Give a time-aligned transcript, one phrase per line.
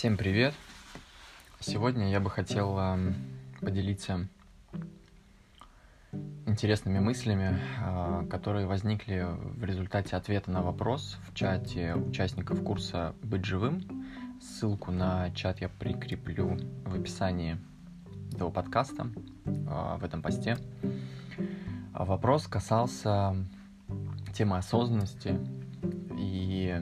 [0.00, 0.54] Всем привет!
[1.58, 3.12] Сегодня я бы хотел э,
[3.60, 4.26] поделиться
[6.46, 13.44] интересными мыслями, э, которые возникли в результате ответа на вопрос в чате участников курса «Быть
[13.44, 13.82] живым».
[14.40, 16.56] Ссылку на чат я прикреплю
[16.86, 17.58] в описании
[18.32, 19.06] этого подкаста,
[19.44, 20.56] э, в этом посте.
[21.92, 23.36] Вопрос касался
[24.32, 25.38] темы осознанности
[26.18, 26.80] и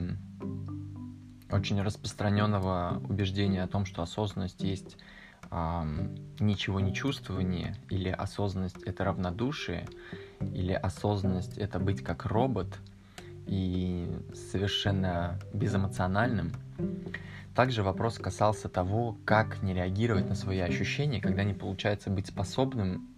[1.51, 4.97] очень распространенного убеждения о том, что осознанность есть
[5.51, 5.83] э,
[6.41, 9.87] ничего не чувствование, или осознанность это равнодушие,
[10.41, 12.79] или осознанность это быть как робот
[13.47, 16.53] и совершенно безэмоциональным.
[17.55, 23.09] Также вопрос касался того, как не реагировать на свои ощущения, когда не получается быть способным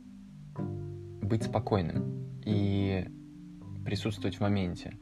[0.56, 3.08] быть спокойным и
[3.84, 4.96] присутствовать в моменте.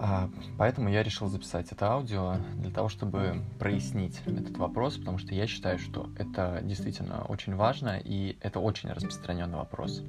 [0.00, 5.34] А, поэтому я решил записать это аудио для того, чтобы прояснить этот вопрос, потому что
[5.34, 10.04] я считаю, что это действительно очень важно и это очень распространенный вопрос.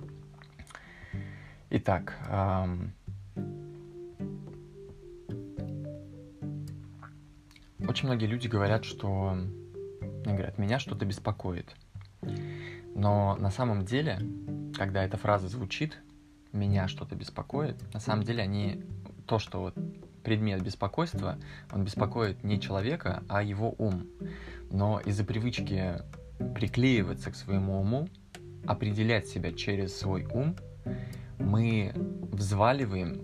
[1.71, 2.17] Итак,
[7.87, 9.35] очень многие люди говорят, что
[10.23, 11.75] говорят, меня что-то беспокоит.
[12.93, 14.19] Но на самом деле,
[14.77, 15.97] когда эта фраза звучит,
[16.51, 18.83] меня что-то беспокоит, на самом деле они
[19.29, 19.75] то, что вот
[20.23, 21.37] предмет беспокойства,
[21.71, 24.07] он беспокоит не человека, а его ум.
[24.71, 26.01] Но из-за привычки
[26.55, 28.09] приклеиваться к своему уму,
[28.65, 30.55] определять себя через свой ум,
[31.37, 31.93] мы
[32.31, 33.21] взваливаем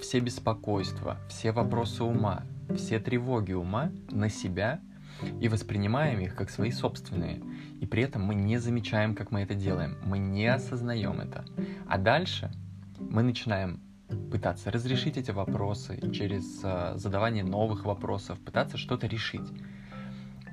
[0.00, 2.44] все беспокойства, все вопросы ума,
[2.76, 4.80] все тревоги ума на себя
[5.40, 7.42] и воспринимаем их как свои собственные.
[7.80, 11.44] И при этом мы не замечаем, как мы это делаем, мы не осознаем это.
[11.88, 12.52] А дальше
[13.00, 13.80] мы начинаем
[14.30, 19.48] пытаться разрешить эти вопросы через э, задавание новых вопросов, пытаться что-то решить.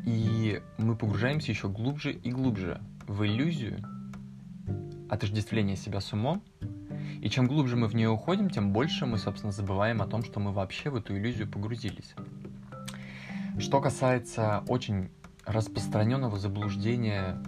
[0.05, 3.83] И мы погружаемся еще глубже и глубже в иллюзию
[5.09, 6.43] отождествления себя с умом.
[7.21, 10.39] И чем глубже мы в нее уходим, тем больше мы, собственно, забываем о том, что
[10.39, 12.13] мы вообще в эту иллюзию погрузились.
[13.57, 15.09] Что касается очень
[15.45, 17.41] распространенного заблуждения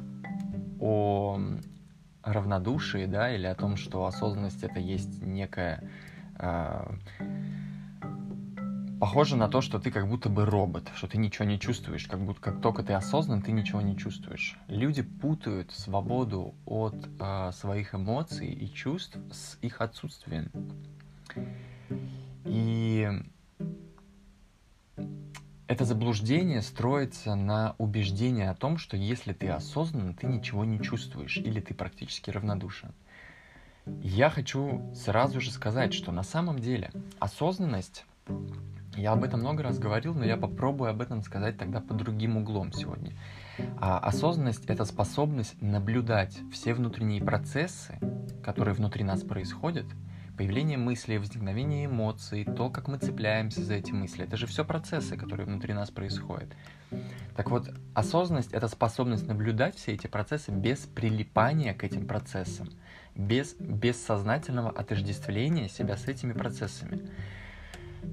[0.80, 1.40] о
[2.34, 5.84] равнодушии, да, или о том, что осознанность это есть некая
[6.40, 6.86] э,
[9.00, 12.20] похоже на то, что ты как будто бы робот, что ты ничего не чувствуешь, как
[12.20, 14.58] будто как только ты осознан, ты ничего не чувствуешь.
[14.68, 20.52] Люди путают свободу от э, своих эмоций и чувств с их отсутствием.
[22.46, 23.10] И
[25.68, 31.38] это заблуждение строится на убеждении о том, что если ты осознан, ты ничего не чувствуешь
[31.38, 32.94] или ты практически равнодушен.
[34.02, 38.06] Я хочу сразу же сказать, что на самом деле осознанность,
[38.96, 42.38] я об этом много раз говорил, но я попробую об этом сказать тогда по другим
[42.38, 43.14] углом сегодня.
[43.80, 48.00] А осознанность— это способность наблюдать все внутренние процессы,
[48.44, 49.86] которые внутри нас происходят—
[50.38, 54.24] появление мыслей, возникновение эмоций, то, как мы цепляемся за эти мысли.
[54.24, 56.50] Это же все процессы, которые внутри нас происходят.
[57.36, 62.70] Так вот, осознанность— это способность наблюдать все эти процессы без прилипания к этим процессам,
[63.16, 67.09] без бессознательного отождествления себя с этими процессами.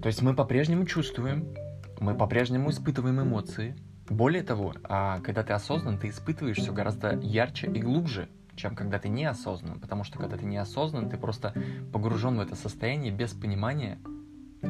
[0.03, 1.55] То есть мы по-прежнему чувствуем,
[2.01, 3.77] мы по-прежнему испытываем эмоции.
[4.09, 8.99] Более того, а когда ты осознан, ты испытываешь все гораздо ярче и глубже, чем когда
[8.99, 11.55] ты неосознан, потому что когда ты неосознан, ты просто
[11.93, 13.99] погружен в это состояние без понимания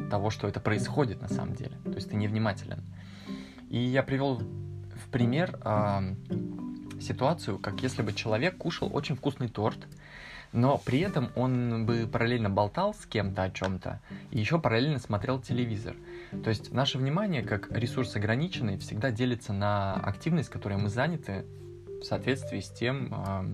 [0.09, 1.77] того, что это происходит на самом деле.
[1.83, 2.83] То есть ты невнимателен.
[3.69, 6.15] И я привел в пример э,
[7.01, 9.87] ситуацию, как если бы человек кушал очень вкусный торт,
[10.51, 13.99] но при этом он бы параллельно болтал с кем-то о чем-то
[14.31, 15.95] и еще параллельно смотрел телевизор.
[16.43, 21.45] То есть наше внимание, как ресурс ограниченный, всегда делится на активность, которой мы заняты
[21.99, 23.45] в соответствии с тем, а,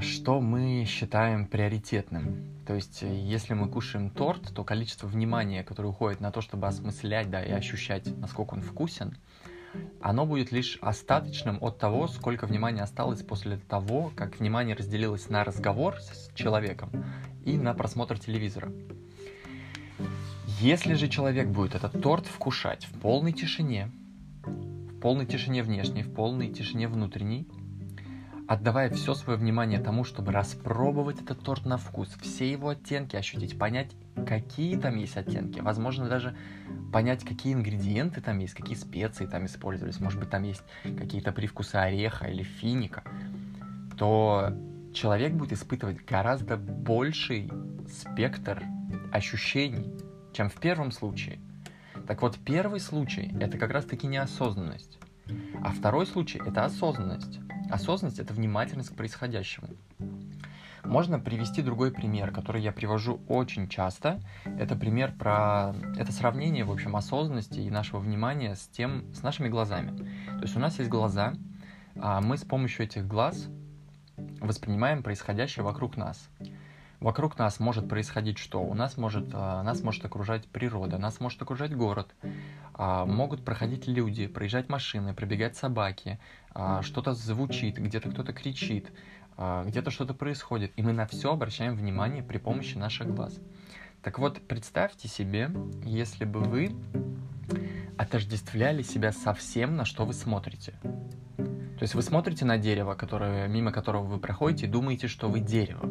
[0.00, 2.56] что мы считаем приоритетным.
[2.66, 6.66] То есть, э, если мы кушаем торт, то количество внимания, которое уходит на то, чтобы
[6.66, 9.16] осмыслять да, и ощущать, насколько он вкусен,
[10.00, 15.44] оно будет лишь остаточным от того, сколько внимания осталось после того, как внимание разделилось на
[15.44, 16.90] разговор с человеком
[17.44, 18.72] и на просмотр телевизора.
[20.60, 23.92] Если же человек будет этот торт вкушать в полной тишине,
[24.44, 27.46] в полной тишине внешней, в полной тишине внутренней,
[28.48, 33.58] отдавая все свое внимание тому, чтобы распробовать этот торт на вкус, все его оттенки ощутить,
[33.58, 33.90] понять,
[34.26, 36.36] какие там есть оттенки, возможно, даже
[36.92, 41.76] понять, какие ингредиенты там есть, какие специи там использовались, может быть, там есть какие-то привкусы
[41.76, 43.02] ореха или финика,
[43.98, 44.52] то
[44.94, 47.50] человек будет испытывать гораздо больший
[47.88, 48.62] спектр
[49.12, 49.92] ощущений,
[50.32, 51.40] чем в первом случае.
[52.06, 54.98] Так вот, первый случай— это как раз-таки неосознанность.
[55.62, 57.40] А второй случай— это осознанность.
[57.70, 59.68] Осознанность— это внимательность к происходящему.
[60.84, 64.20] Можно привести другой пример, который я привожу очень часто.
[64.44, 65.74] Это пример про...
[65.96, 69.96] Это сравнение, в общем, осознанности и нашего внимания с тем, с нашими глазами.
[70.26, 71.34] То есть у нас есть глаза,
[71.96, 73.48] а мы с помощью этих глаз
[74.40, 76.28] воспринимаем происходящее вокруг нас.
[77.00, 78.62] Вокруг нас может происходить что?
[78.62, 82.14] У нас может, а, нас может окружать природа, нас может окружать город,
[82.78, 86.20] а, могут проходить люди, проезжать машины, пробегать собаки,
[86.52, 88.92] а, что-то звучит, где-то кто-то кричит,
[89.38, 93.38] где-то что-то происходит, и мы на все обращаем внимание при помощи наших глаз.
[94.02, 95.50] Так вот, представьте себе,
[95.84, 96.74] если бы вы
[97.98, 100.74] отождествляли себя со всем, на что вы смотрите.
[101.36, 105.40] То есть вы смотрите на дерево, которое, мимо которого вы проходите, и думаете, что вы
[105.40, 105.90] дерево.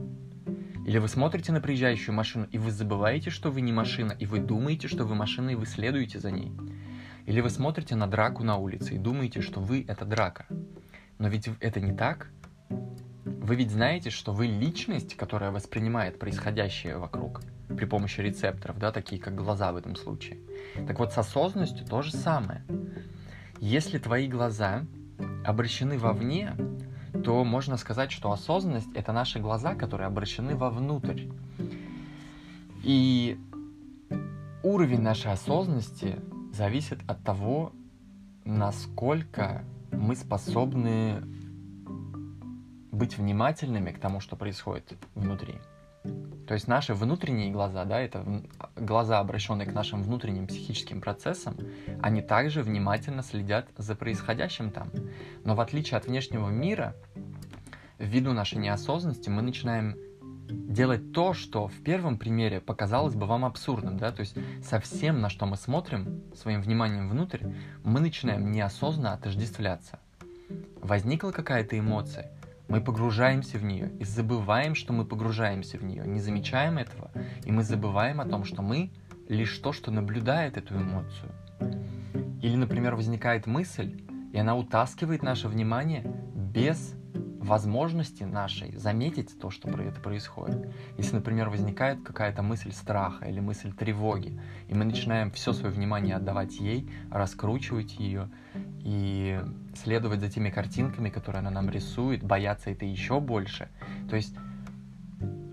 [0.85, 4.39] Или вы смотрите на приезжающую машину, и вы забываете, что вы не машина, и вы
[4.39, 6.51] думаете, что вы машина, и вы следуете за ней.
[7.25, 10.45] Или вы смотрите на драку на улице и думаете, что вы— это драка.
[11.17, 12.29] Но ведь это не так.
[12.69, 17.41] Вы ведь знаете, что вы личность, которая воспринимает происходящее вокруг
[17.75, 20.39] при помощи рецепторов, да, такие как глаза в этом случае.
[20.87, 22.63] Так вот, с осознанностью то же самое.
[23.59, 24.83] Если твои глаза
[25.43, 26.55] обращены вовне,
[27.23, 31.23] то можно сказать, что осознанность— это наши глаза, которые обращены вовнутрь.
[32.83, 33.39] И
[34.61, 36.19] уровень нашей осознанности
[36.55, 37.73] зависит от того,
[38.45, 41.21] насколько мы способны
[42.91, 45.55] быть внимательными к тому, что происходит внутри.
[46.47, 48.23] То есть наши внутренние глаза, да, это
[48.75, 51.57] глаза, обращенные к нашим внутренним психическим процессам,
[52.01, 54.89] они также внимательно следят за происходящим там.
[55.43, 56.95] Но в отличие от внешнего мира,
[57.97, 59.97] ввиду нашей неосознанности мы начинаем
[60.47, 65.29] делать то, что в первом примере показалось бы вам абсурдным, да, то есть совсем на
[65.29, 67.45] что мы смотрим своим вниманием внутрь,
[67.83, 69.99] мы начинаем неосознанно отождествляться.
[70.81, 72.31] Возникла какая-то эмоция,
[72.67, 77.11] мы погружаемся в нее и забываем, что мы погружаемся в нее, не замечаем этого,
[77.43, 78.91] и мы забываем о том, что мы
[79.29, 81.31] лишь то, что наблюдает эту эмоцию.
[82.41, 84.01] Или, например, возникает мысль,
[84.33, 86.03] и она утаскивает наше внимание
[86.35, 86.95] без
[87.45, 90.69] возможности нашей заметить то, что это происходит.
[90.97, 96.15] Если, например, возникает какая-то мысль страха или мысль тревоги, и мы начинаем все свое внимание
[96.15, 98.29] отдавать ей, раскручивать ее
[98.83, 99.39] и
[99.75, 103.69] следовать за теми картинками, которые она нам рисует, бояться это еще больше.
[104.09, 104.35] То есть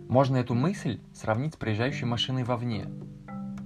[0.08, 2.86] можно эту мысль сравнить с проезжающей машиной вовне.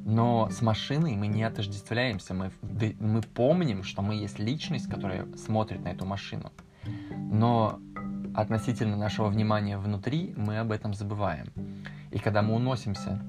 [0.05, 2.53] Но с машиной мы не отождествляемся, мы,
[3.01, 6.53] мы помним, что мы есть личность, которая смотрит на эту машину.
[7.17, 7.81] Но
[8.37, 11.47] относительно нашего внимания внутри, мы об этом забываем.
[12.11, 13.23] И когда мы уносимся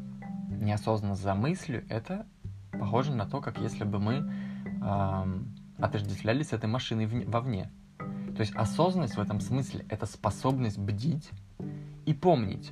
[0.49, 2.25] неосознанно за мыслью, это
[2.73, 4.29] похоже на то, как если бы мы
[4.81, 7.71] эм, отождествлялись этой машиной вовне.
[8.35, 11.29] То есть осознанность в этом смысле— это способность бдить
[12.05, 12.71] и помнить,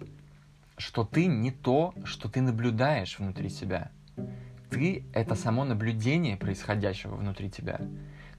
[0.78, 3.92] что ты не то, что ты наблюдаешь внутри себя.
[4.70, 7.80] Ты— это само наблюдение происходящего внутри тебя.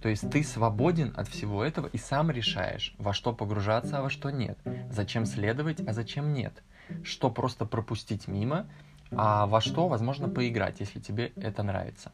[0.07, 4.09] То есть ты свободен от всего этого и сам решаешь, во что погружаться, а во
[4.09, 4.57] что нет,
[4.89, 6.63] зачем следовать, а зачем нет,
[7.03, 8.69] что просто пропустить мимо,
[9.11, 12.13] а во что, возможно, поиграть, если тебе это нравится.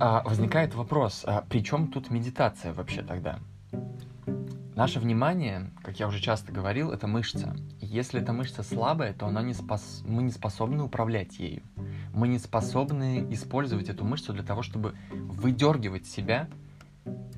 [0.00, 3.38] А, возникает вопрос, а при чем тут медитация вообще тогда?
[4.74, 7.54] Наше внимание, как я уже часто говорил, это мышца.
[7.80, 10.02] Если эта мышца слабая, то она не спос...
[10.04, 11.62] мы не способны управлять ею
[12.18, 16.48] мы не способны использовать эту мышцу для того, чтобы выдергивать себя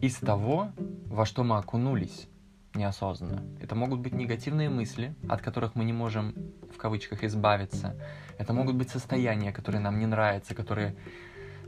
[0.01, 0.73] из того,
[1.07, 2.29] во что мы окунулись
[2.75, 3.43] неосознанно.
[3.61, 6.35] Это могут быть негативные мысли, от которых мы не можем
[6.73, 7.95] в кавычках избавиться.
[8.39, 10.97] Это могут быть состояния, которые нам не нравятся, которые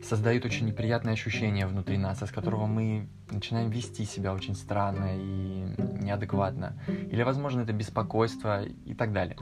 [0.02, 6.02] создают очень неприятные ощущения внутри нас, из которого мы начинаем вести себя очень странно и
[6.02, 6.78] неадекватно.
[6.88, 9.36] Или, возможно, это беспокойство и так далее.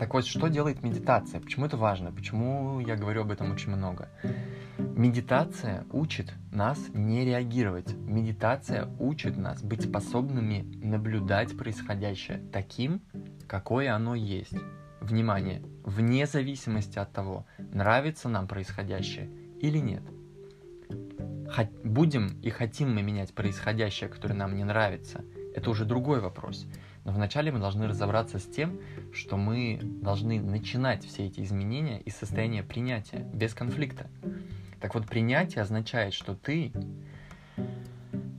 [0.00, 1.42] Так вот, что делает медитация?
[1.42, 2.10] Почему это важно?
[2.10, 4.08] Почему я говорю об этом очень много?
[4.78, 7.92] Медитация учит нас не реагировать.
[7.92, 13.02] Медитация учит нас быть способными наблюдать происходящее таким,
[13.46, 14.56] какое оно есть.
[15.02, 19.28] Внимание, вне зависимости от того, нравится нам происходящее
[19.60, 20.02] или нет.
[21.84, 25.22] Будем и хотим мы менять происходящее, которое нам не нравится,
[25.54, 26.66] это уже другой вопрос.
[27.10, 28.78] Но вначале мы должны разобраться с тем,
[29.12, 34.06] что мы должны начинать все эти изменения из состояния принятия, без конфликта.
[34.80, 36.72] Так вот, принятие означает, что ты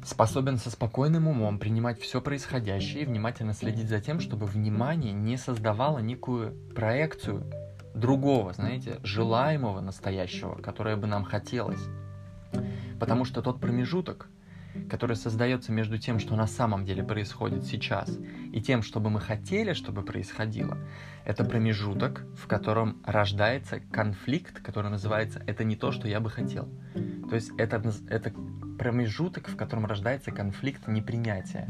[0.05, 5.35] способен со спокойным умом принимать все происходящее и внимательно следить за тем, чтобы внимание не
[5.35, 7.43] создавало некую проекцию
[7.93, 11.83] другого, знаете, желаемого настоящего, которое бы нам хотелось.
[13.01, 14.29] Потому что тот промежуток,
[14.89, 18.17] который создается между тем, что на самом деле происходит сейчас,
[18.51, 20.77] и тем, что бы мы хотели, чтобы происходило,
[21.25, 26.67] это промежуток, в котором рождается конфликт, который называется «это не то, что я бы хотел».
[27.29, 28.33] То есть это, это
[28.77, 31.69] промежуток, в котором рождается конфликт непринятия.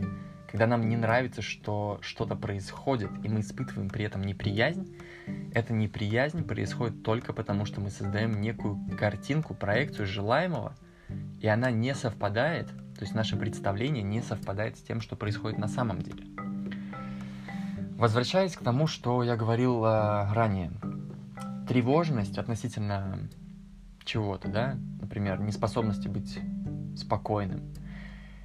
[0.50, 4.98] Когда нам не нравится, что что-то происходит, и мы испытываем при этом неприязнь,
[5.53, 10.75] эта неприязнь происходит только потому, что мы создаем некую картинку, проекцию желаемого,
[11.39, 12.70] и она не совпадает
[13.01, 16.24] то есть наше представление не совпадает с тем, что происходит на самом деле.
[17.98, 20.72] Возвращаясь к тому, что я говорил э, ранее,
[21.67, 23.17] тревожность относительно
[24.03, 26.38] чего-то, да, например, неспособности быть
[26.96, 27.74] спокойным,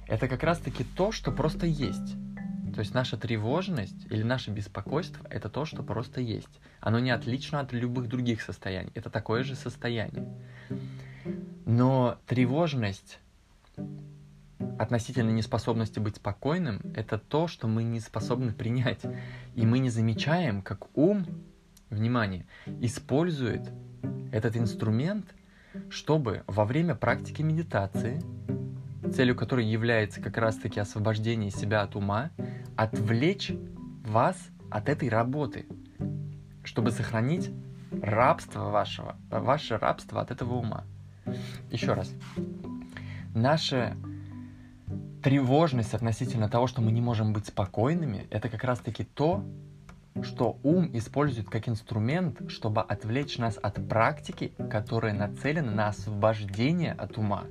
[0.07, 2.15] это как раз-таки то, что просто есть.
[2.73, 6.59] То есть наша тревожность или наше беспокойство— это то, что просто есть.
[6.79, 8.91] Оно не отлично от любых других состояний.
[8.95, 10.27] Это такое же состояние.
[11.67, 13.19] Но тревожность
[14.77, 19.01] относительно неспособности быть спокойным, это то, что мы не способны принять.
[19.55, 21.25] И мы не замечаем, как ум,
[21.89, 22.45] внимание,
[22.81, 23.61] использует
[24.31, 25.25] этот инструмент,
[25.89, 28.21] чтобы во время практики медитации,
[29.13, 32.31] целью которой является как раз-таки освобождение себя от ума,
[32.75, 33.51] отвлечь
[34.03, 34.37] вас
[34.69, 35.65] от этой работы,
[36.63, 37.51] чтобы сохранить
[38.01, 40.83] рабство вашего, ваше рабство от этого ума.
[41.71, 42.11] Еще раз.
[43.33, 43.95] Наше
[45.27, 49.43] тревожность относительно того, что мы не можем быть спокойными, это как раз-таки то,
[50.21, 57.17] что ум использует как инструмент, чтобы отвлечь нас от практики, которая нацелена на освобождение от
[57.17, 57.43] ума.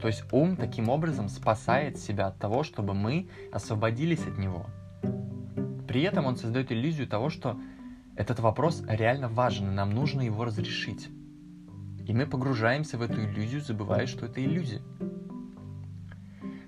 [0.00, 4.64] То есть ум таким образом спасает себя от того, чтобы мы освободились от него.
[5.86, 7.60] При этом он создает иллюзию того, что
[8.16, 11.10] этот вопрос реально важен, и нам нужно его разрешить.
[12.06, 14.80] И мы погружаемся в эту иллюзию, забывая, что это иллюзия.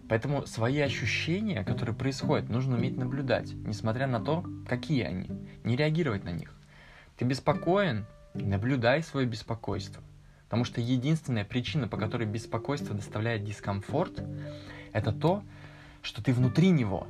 [0.08, 5.28] Поэтому свои ощущения, которые происходят, нужно уметь наблюдать, несмотря на то, какие они,
[5.64, 6.54] не реагировать на них.
[7.16, 10.02] Ты беспокоен, наблюдай свое беспокойство.
[10.44, 14.22] Потому что единственная причина, по которой беспокойство доставляет дискомфорт,
[14.92, 15.42] это то,
[16.02, 17.06] что ты внутри него,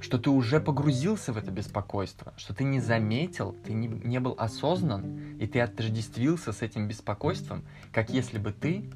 [0.00, 4.34] что ты уже погрузился в это беспокойство, что ты не заметил, ты не, не был
[4.38, 8.90] осознан, и ты отождествился с этим беспокойством, как если бы ты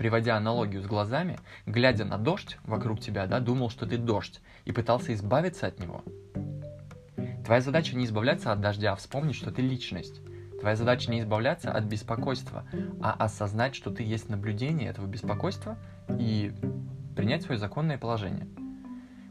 [0.00, 4.72] приводя аналогию с глазами, глядя на дождь вокруг тебя, да, думал, что ты дождь, и
[4.72, 6.02] пытался избавиться от него.
[7.44, 10.22] Твоя задача не избавляться от дождя, а вспомнить, что ты личность.
[10.58, 12.64] Твоя задача не избавляться от беспокойства,
[13.02, 15.76] а осознать, что ты есть наблюдение этого беспокойства
[16.08, 16.54] и
[17.14, 18.48] принять свое законное положение.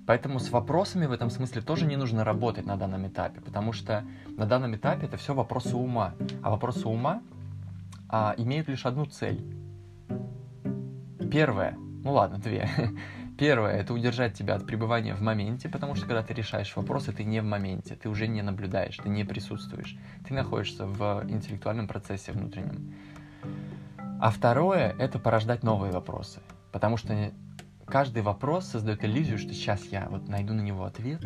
[0.06, 4.06] Поэтому с вопросами в этом смысле тоже не нужно работать на данном этапе, потому что
[4.38, 6.14] на данном этапе это все вопросы ума.
[6.44, 7.24] А вопросы ума
[8.08, 9.44] а, имеют лишь одну цель
[11.32, 12.68] Первое, ну ладно, две.
[13.38, 17.24] Первое– это удержать тебя от пребывания в моменте, потому что когда ты решаешь вопросы, ты
[17.24, 19.96] не в моменте, ты уже не наблюдаешь, ты не присутствуешь,
[20.28, 22.96] ты находишься в интеллектуальном процессе внутреннем.
[24.20, 27.32] А второе– это порождать новые вопросы, потому что
[27.86, 31.22] каждый вопрос создает иллюзию, что сейчас я вот найду на него ответ,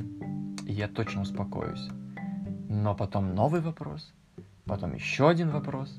[0.67, 1.89] и я точно успокоюсь.
[2.69, 4.13] Но потом новый вопрос,
[4.65, 5.97] потом еще один вопрос,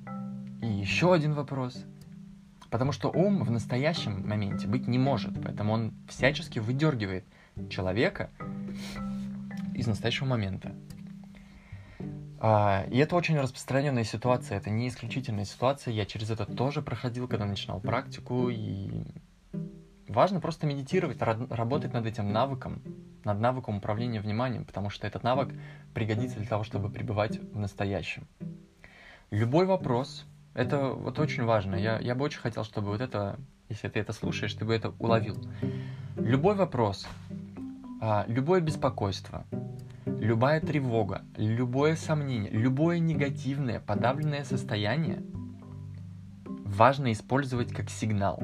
[0.61, 1.85] и еще один вопрос–
[2.75, 7.25] Потому что ум в настоящем моменте быть не может, поэтому он всячески выдергивает
[7.71, 8.31] человека
[9.77, 10.75] из настоящего момента.
[12.41, 15.95] А, и это очень распространенная ситуация, это не исключительная ситуация.
[15.95, 18.49] Я через это тоже проходил, когда начинал практику.
[18.51, 19.05] И
[20.09, 22.83] важно просто медитировать, работать над этим навыком,
[23.23, 25.55] над навыком управления вниманием, потому что этот навык
[25.95, 28.27] пригодится для того, чтобы пребывать в настоящем.
[29.31, 31.75] Любой вопрос, это вот очень важно.
[31.75, 34.95] Я, я бы очень хотел, чтобы вот это, если ты это слушаешь, ты бы это
[34.99, 35.37] уловил.
[36.17, 37.07] Любой вопрос,
[38.01, 39.45] а, любое беспокойство,
[40.07, 45.23] любая тревога, любое сомнение, любое негативное, подавленное состояние
[46.65, 48.43] важно использовать как сигнал.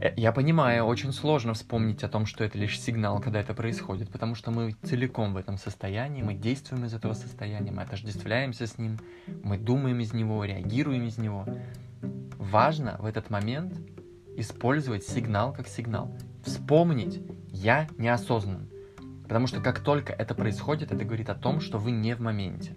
[0.00, 4.10] Э, я понимаю, очень сложно вспомнить о том, что это лишь сигнал, когда это происходит,
[4.10, 8.78] потому что мы целиком в этом состоянии, мы действуем из этого состояния, мы отождествляемся с
[8.78, 8.98] ним,
[9.42, 11.46] мы думаем из него, реагируем из него.
[12.38, 13.74] Важно в этот момент
[14.36, 16.16] использовать сигнал как сигнал.
[16.44, 18.68] Вспомнить «я неосознан».
[19.24, 22.76] Потому что как только это происходит, это говорит о том, что вы не в моменте.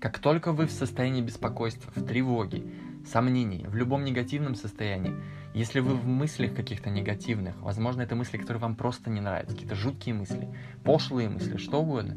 [0.00, 2.62] Как только вы в состоянии беспокойства, в тревоге,
[3.10, 5.14] сомнений, в любом негативном состоянии,
[5.54, 9.74] если вы в мыслях каких-то негативных, возможно, это мысли, которые вам просто не нравятся, какие-то
[9.74, 10.48] жуткие мысли,
[10.84, 12.16] пошлые мысли, что угодно,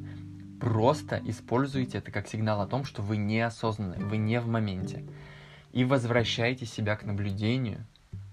[0.62, 5.04] Просто используйте это как сигнал о том, что вы неосознанны, вы не в моменте.
[5.72, 7.88] И возвращайте себя к наблюдению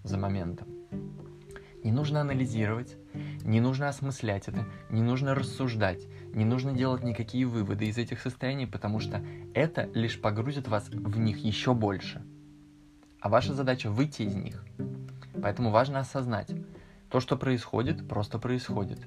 [0.05, 0.69] за моментом.
[1.83, 2.97] Не нужно анализировать,
[3.45, 6.02] не нужно осмыслять это, не нужно рассуждать,
[6.35, 9.23] не нужно делать никакие выводы из этих состояний, потому что
[9.55, 12.23] это лишь погрузит вас в них еще больше.
[13.21, 14.65] А ваша задача выйти из них.
[15.43, 16.51] Поэтому важно осознать,
[17.11, 19.01] то, что происходит, просто происходит.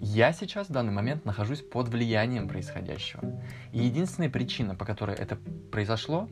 [0.00, 3.22] Я сейчас в данный момент нахожусь под влиянием происходящего.
[3.72, 5.36] И единственная причина, по которой это
[5.70, 6.28] произошло,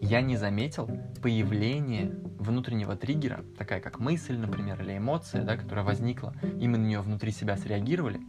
[0.00, 0.88] я не заметил
[1.20, 6.86] появление внутреннего триггера, такая как мысль, например, или эмоция, да, которая возникла, и мы на
[6.86, 8.20] нее внутри себя среагировали,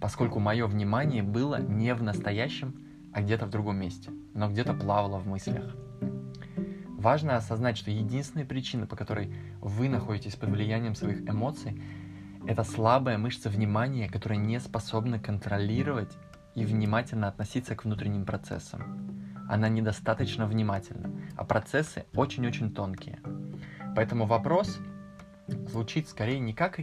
[0.00, 2.74] поскольку мое внимание было не в настоящем,
[3.12, 5.74] а где-то в другом месте, но где-то плавало в мыслях.
[7.04, 9.30] Важно осознать, что единственная причина, по которой
[9.60, 11.78] вы находитесь под влиянием своих эмоций,
[12.46, 16.16] это слабая мышца внимания, которая не способна контролировать
[16.54, 19.20] и внимательно относиться к внутренним процессам.
[19.50, 23.18] Она недостаточно внимательна, а процессы очень-очень тонкие.
[23.94, 24.80] Поэтому вопрос
[25.46, 26.80] звучит скорее не как...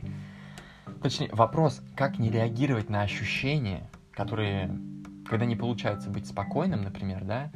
[1.01, 4.69] Точнее, вопрос, как не реагировать на ощущения, которые,
[5.27, 7.51] когда не получается быть спокойным, например, да,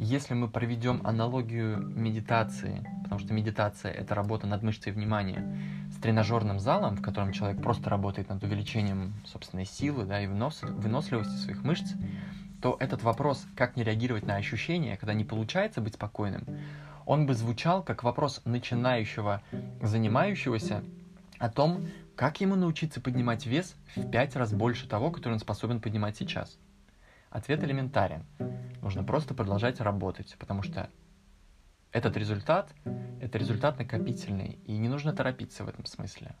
[0.00, 5.56] если мы проведем аналогию медитации, потому что медитация— это работа над мышцей внимания,
[5.92, 10.62] с тренажерным залом, в котором человек просто работает над увеличением собственной силы да, и вынос,
[10.62, 11.92] выносливости своих мышц,
[12.62, 16.44] то этот вопрос, как не реагировать на ощущения, когда не получается быть спокойным,
[17.04, 19.42] он бы звучал как вопрос начинающего,
[19.82, 20.82] занимающегося
[21.38, 25.80] о том, как ему научиться поднимать вес в пять раз больше того, который он способен
[25.80, 26.58] поднимать сейчас.
[27.30, 28.24] Ответ элементарен.
[28.82, 30.90] Нужно просто продолжать работать, потому что
[31.92, 32.74] этот результат—
[33.20, 36.34] это результат накопительный, и не нужно торопиться в этом смысле.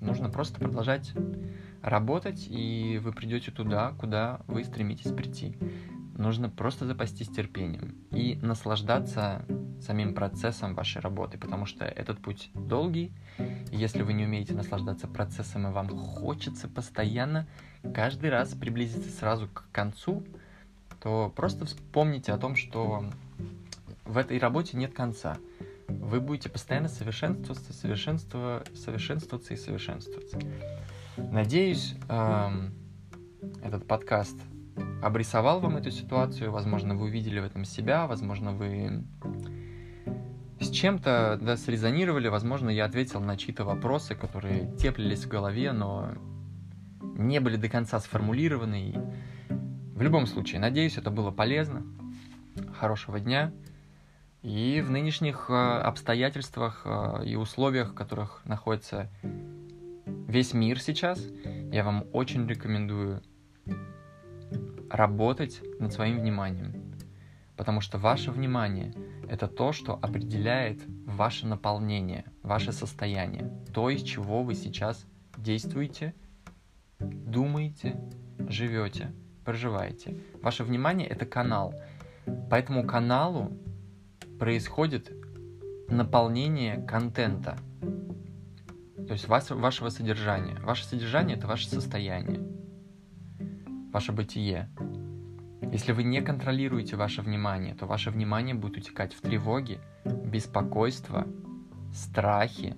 [0.00, 1.12] Нужно просто продолжать
[1.82, 5.58] работать, и вы придете туда, куда вы стремитесь прийти.
[6.16, 9.44] Нужно просто запастись терпением и наслаждаться
[9.82, 13.12] самим процессом вашей работы, потому что этот путь долгий.
[13.70, 17.46] Если вы не умеете наслаждаться процессом, и вам хочется постоянно
[17.94, 20.24] каждый раз приблизиться сразу к концу,
[21.02, 23.04] то просто вспомните о том, что
[24.06, 25.36] в этой работе нет конца.
[25.86, 30.38] Вы будете постоянно совершенствоваться, совершенствоваться, совершенствоваться и совершенствоваться.
[31.18, 32.72] Надеюсь, эм,
[33.62, 34.36] этот подкаст
[35.02, 36.50] обрисовал вам эту ситуацию.
[36.50, 39.04] Возможно, вы увидели в этом себя, возможно, вы
[40.60, 46.12] с чем-то да, срезонировали, возможно, я ответил на чьи-то вопросы, которые теплились в голове, но
[47.00, 48.90] не были до конца сформулированы.
[48.90, 48.98] И
[49.94, 51.84] в любом случае, надеюсь, это было полезно.
[52.78, 53.52] Хорошего дня.
[54.42, 59.10] И в нынешних э, обстоятельствах э, и условиях, в которых находится
[60.28, 61.20] весь мир сейчас,
[61.72, 63.22] я вам очень рекомендую
[64.90, 66.94] работать над своим вниманием.
[67.56, 68.92] Потому что ваше внимание—
[69.28, 75.06] это то, что определяет ваше наполнение, ваше состояние, то, из чего вы сейчас
[75.36, 76.14] действуете,
[76.98, 77.98] думаете,
[78.48, 79.12] живете,
[79.44, 80.18] проживаете.
[80.42, 81.74] Ваше внимание— это канал.
[82.50, 83.56] По этому каналу
[84.38, 85.10] происходит
[85.88, 87.56] наполнение контента—
[89.06, 90.56] то есть вас, вашего содержания.
[90.62, 92.40] Ваше содержание— это ваше состояние,
[93.96, 94.68] ваше бытие.
[95.72, 101.26] Если вы не контролируете ваше внимание, то ваше внимание будет утекать в тревоги, беспокойство,
[101.94, 102.76] страхи,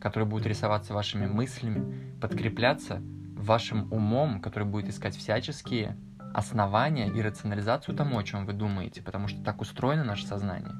[0.00, 3.00] которые будут рисоваться вашими мыслями, подкрепляться
[3.36, 5.96] вашим умом, который будет искать всяческие
[6.34, 10.74] основания и рационализацию тому, о чем вы думаете, потому что так устроено наше сознание.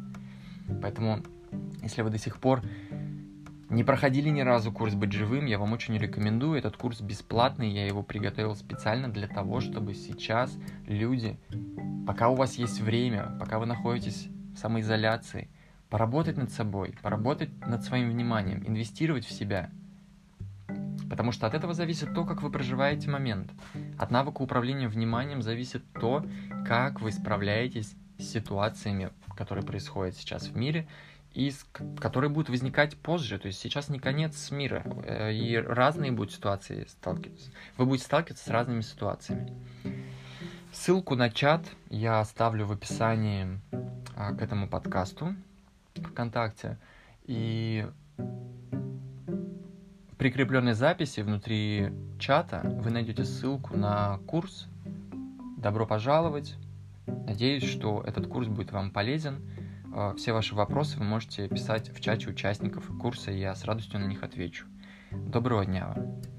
[0.83, 1.22] Поэтому,
[1.81, 2.61] если вы до сих пор
[3.77, 6.59] не проходили ни разу курс «Быть живым», я вам очень рекомендую.
[6.59, 11.39] Этот курс бесплатный, я его приготовил специально для того, чтобы сейчас люди,
[12.07, 15.51] пока у вас есть время, пока вы находитесь в самоизоляции,
[15.91, 19.69] поработать над собой, поработать над своим вниманием, инвестировать в себя.
[21.11, 23.53] Потому что от этого зависит то, как вы проживаете момент.
[23.99, 26.25] От навыка управления вниманием зависит то,
[26.67, 30.89] как вы справляетесь с ситуациями, которые происходят сейчас в мире,
[31.37, 31.53] и
[32.01, 33.38] которые будут возникать позже.
[33.38, 37.51] То есть сейчас не конец мира, э, и разные будут ситуации сталкиваться.
[37.77, 39.53] Вы будете сталкиваться с разными ситуациями.
[40.72, 43.61] Ссылку на чат я оставлю в описании
[44.16, 45.35] а, к этому подкасту
[45.94, 46.79] ВКонтакте.
[47.25, 47.87] И
[50.16, 54.68] прикрепленной записи внутри чата вы найдете ссылку на курс.
[55.59, 56.55] Добро пожаловать.
[57.07, 59.42] Надеюсь, что этот курс будет вам полезен.
[59.98, 63.98] А, все ваши вопросы вы можете писать в чате участников курса, и я с радостью
[63.98, 64.66] на них отвечу.
[65.11, 66.36] Доброго дня вам!